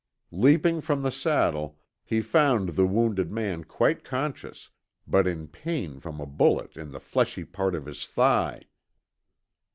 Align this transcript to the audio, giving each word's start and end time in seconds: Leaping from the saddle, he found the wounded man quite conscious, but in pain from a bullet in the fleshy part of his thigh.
Leaping 0.31 0.81
from 0.81 1.03
the 1.03 1.11
saddle, 1.11 1.77
he 2.03 2.21
found 2.21 2.69
the 2.69 2.87
wounded 2.87 3.31
man 3.31 3.63
quite 3.63 4.03
conscious, 4.03 4.71
but 5.07 5.27
in 5.27 5.47
pain 5.47 5.99
from 5.99 6.19
a 6.19 6.25
bullet 6.25 6.75
in 6.75 6.89
the 6.91 6.99
fleshy 6.99 7.43
part 7.45 7.75
of 7.75 7.85
his 7.85 8.03
thigh. 8.07 8.63